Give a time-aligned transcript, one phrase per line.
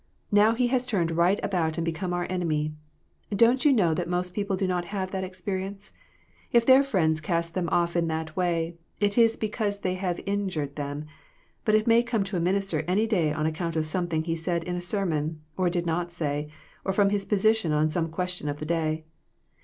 [0.31, 2.73] Now he has turned right about and become our enemy.
[3.35, 5.91] Don't you know that most people do not have that experience?
[6.51, 10.75] If their friends cast them off in that way, it is because they have injured
[10.75, 11.05] them,
[11.65, 14.63] but it may come to a minister any day on account of something he said
[14.63, 16.49] in a sermon, or did not say,
[16.83, 19.05] or from his position on some question of the day.